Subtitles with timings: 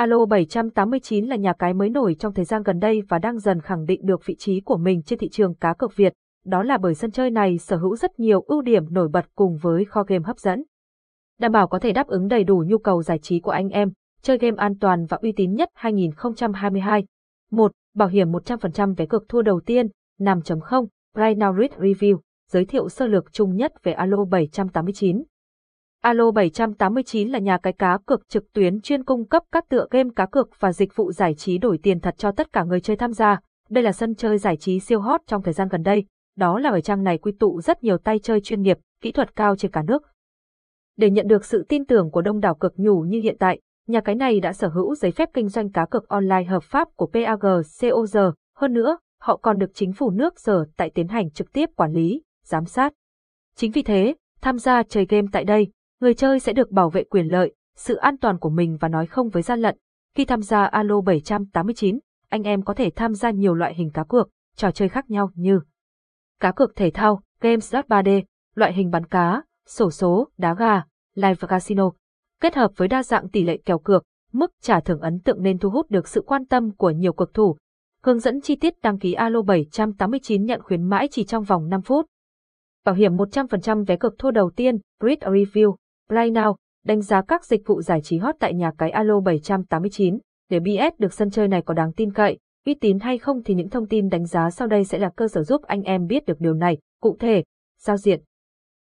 [0.00, 3.60] Alo 789 là nhà cái mới nổi trong thời gian gần đây và đang dần
[3.60, 6.12] khẳng định được vị trí của mình trên thị trường cá cược Việt.
[6.44, 9.56] Đó là bởi sân chơi này sở hữu rất nhiều ưu điểm nổi bật cùng
[9.56, 10.64] với kho game hấp dẫn.
[11.38, 13.92] Đảm bảo có thể đáp ứng đầy đủ nhu cầu giải trí của anh em,
[14.22, 17.04] chơi game an toàn và uy tín nhất 2022.
[17.50, 17.72] 1.
[17.94, 19.86] Bảo hiểm 100% vé cược thua đầu tiên,
[20.20, 20.86] 5.0,
[21.16, 22.18] Right Now Read Review,
[22.50, 25.22] giới thiệu sơ lược chung nhất về Alo 789.
[26.00, 30.10] Alo 789 là nhà cái cá cược trực tuyến chuyên cung cấp các tựa game
[30.16, 32.96] cá cược và dịch vụ giải trí đổi tiền thật cho tất cả người chơi
[32.96, 33.40] tham gia.
[33.68, 36.04] Đây là sân chơi giải trí siêu hot trong thời gian gần đây,
[36.36, 39.36] đó là ở trang này quy tụ rất nhiều tay chơi chuyên nghiệp, kỹ thuật
[39.36, 40.02] cao trên cả nước.
[40.96, 44.00] Để nhận được sự tin tưởng của đông đảo cực nhủ như hiện tại, nhà
[44.00, 47.10] cái này đã sở hữu giấy phép kinh doanh cá cược online hợp pháp của
[47.12, 51.70] PAG-COG, hơn nữa, họ còn được chính phủ nước sở tại tiến hành trực tiếp
[51.76, 52.92] quản lý, giám sát.
[53.56, 57.04] Chính vì thế, tham gia chơi game tại đây, người chơi sẽ được bảo vệ
[57.04, 59.76] quyền lợi, sự an toàn của mình và nói không với gian lận.
[60.14, 64.04] Khi tham gia Alo 789, anh em có thể tham gia nhiều loại hình cá
[64.04, 65.60] cược, trò chơi khác nhau như
[66.40, 68.22] cá cược thể thao, games 3D,
[68.54, 70.82] loại hình bắn cá, sổ số, đá gà,
[71.14, 71.90] live casino.
[72.40, 75.58] Kết hợp với đa dạng tỷ lệ kèo cược, mức trả thưởng ấn tượng nên
[75.58, 77.56] thu hút được sự quan tâm của nhiều cực thủ.
[78.02, 81.82] Hướng dẫn chi tiết đăng ký Alo 789 nhận khuyến mãi chỉ trong vòng 5
[81.82, 82.06] phút.
[82.84, 85.74] Bảo hiểm 100% vé cược thua đầu tiên, Grid Review,
[86.10, 90.18] Play Now, đánh giá các dịch vụ giải trí hot tại nhà cái Alo 789.
[90.48, 93.54] Để biết được sân chơi này có đáng tin cậy, uy tín hay không thì
[93.54, 96.26] những thông tin đánh giá sau đây sẽ là cơ sở giúp anh em biết
[96.26, 96.78] được điều này.
[97.00, 97.44] Cụ thể,
[97.80, 98.20] giao diện.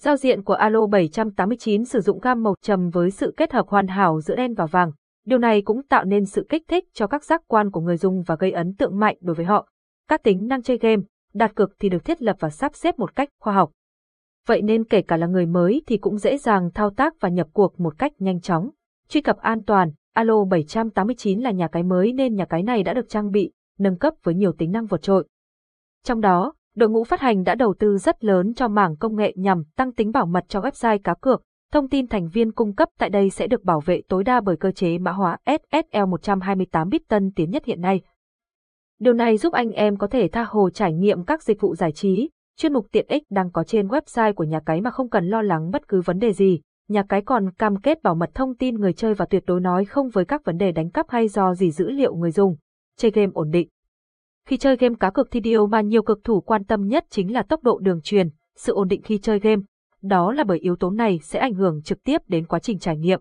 [0.00, 3.86] Giao diện của Alo 789 sử dụng gam màu trầm với sự kết hợp hoàn
[3.86, 4.92] hảo giữa đen và vàng.
[5.26, 8.22] Điều này cũng tạo nên sự kích thích cho các giác quan của người dùng
[8.22, 9.68] và gây ấn tượng mạnh đối với họ.
[10.08, 11.02] Các tính năng chơi game,
[11.34, 13.70] đặt cược thì được thiết lập và sắp xếp một cách khoa học.
[14.46, 17.46] Vậy nên kể cả là người mới thì cũng dễ dàng thao tác và nhập
[17.52, 18.70] cuộc một cách nhanh chóng.
[19.08, 22.94] Truy cập an toàn, Alo 789 là nhà cái mới nên nhà cái này đã
[22.94, 25.28] được trang bị, nâng cấp với nhiều tính năng vượt trội.
[26.04, 29.32] Trong đó, đội ngũ phát hành đã đầu tư rất lớn cho mảng công nghệ
[29.36, 31.42] nhằm tăng tính bảo mật cho website cá cược.
[31.72, 34.56] Thông tin thành viên cung cấp tại đây sẽ được bảo vệ tối đa bởi
[34.56, 38.00] cơ chế mã hóa SSL 128 bit tân tiến nhất hiện nay.
[38.98, 41.92] Điều này giúp anh em có thể tha hồ trải nghiệm các dịch vụ giải
[41.92, 45.28] trí, chuyên mục tiện ích đang có trên website của nhà cái mà không cần
[45.28, 46.60] lo lắng bất cứ vấn đề gì.
[46.88, 49.84] Nhà cái còn cam kết bảo mật thông tin người chơi và tuyệt đối nói
[49.84, 52.56] không với các vấn đề đánh cắp hay do gì dữ liệu người dùng.
[52.98, 53.68] Chơi game ổn định.
[54.46, 57.32] Khi chơi game cá cược thì điều mà nhiều cực thủ quan tâm nhất chính
[57.32, 59.62] là tốc độ đường truyền, sự ổn định khi chơi game.
[60.02, 62.96] Đó là bởi yếu tố này sẽ ảnh hưởng trực tiếp đến quá trình trải
[62.96, 63.20] nghiệm.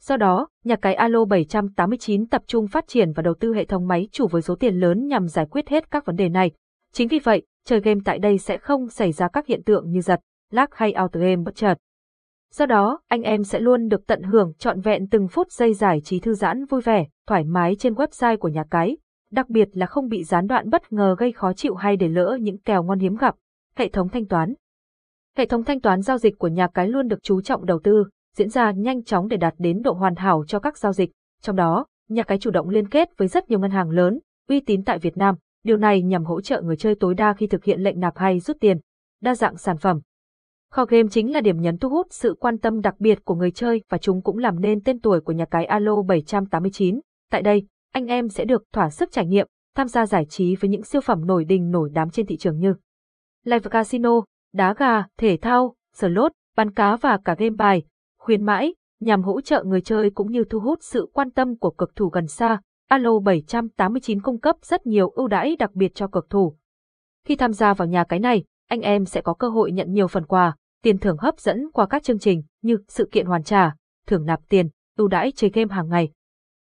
[0.00, 3.88] Do đó, nhà cái Alo 789 tập trung phát triển và đầu tư hệ thống
[3.88, 6.50] máy chủ với số tiền lớn nhằm giải quyết hết các vấn đề này.
[6.92, 10.00] Chính vì vậy, chơi game tại đây sẽ không xảy ra các hiện tượng như
[10.00, 11.74] giật, lag hay out game bất chợt.
[12.52, 16.00] Do đó, anh em sẽ luôn được tận hưởng trọn vẹn từng phút giây giải
[16.00, 18.96] trí thư giãn vui vẻ, thoải mái trên website của nhà cái,
[19.30, 22.38] đặc biệt là không bị gián đoạn bất ngờ gây khó chịu hay để lỡ
[22.40, 23.34] những kèo ngon hiếm gặp.
[23.76, 24.54] Hệ thống thanh toán
[25.36, 28.04] Hệ thống thanh toán giao dịch của nhà cái luôn được chú trọng đầu tư,
[28.36, 31.10] diễn ra nhanh chóng để đạt đến độ hoàn hảo cho các giao dịch.
[31.42, 34.18] Trong đó, nhà cái chủ động liên kết với rất nhiều ngân hàng lớn,
[34.48, 35.34] uy tín tại Việt Nam,
[35.66, 38.40] Điều này nhằm hỗ trợ người chơi tối đa khi thực hiện lệnh nạp hay
[38.40, 38.78] rút tiền.
[39.22, 40.00] Đa dạng sản phẩm.
[40.70, 43.50] Kho game chính là điểm nhấn thu hút sự quan tâm đặc biệt của người
[43.50, 47.00] chơi và chúng cũng làm nên tên tuổi của nhà cái Alo 789.
[47.30, 50.70] Tại đây, anh em sẽ được thỏa sức trải nghiệm, tham gia giải trí với
[50.70, 52.74] những siêu phẩm nổi đình nổi đám trên thị trường như
[53.44, 54.22] Live Casino,
[54.52, 57.82] đá gà, thể thao, slot, bắn cá và cả game bài,
[58.18, 61.70] khuyến mãi, nhằm hỗ trợ người chơi cũng như thu hút sự quan tâm của
[61.70, 66.06] cực thủ gần xa, Alo 789 cung cấp rất nhiều ưu đãi đặc biệt cho
[66.06, 66.56] cực thủ.
[67.24, 70.08] Khi tham gia vào nhà cái này, anh em sẽ có cơ hội nhận nhiều
[70.08, 73.74] phần quà, tiền thưởng hấp dẫn qua các chương trình như sự kiện hoàn trả,
[74.06, 76.10] thưởng nạp tiền, ưu đãi chơi game hàng ngày,